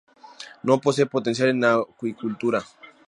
[0.63, 2.63] No posee potencial en acuicultura.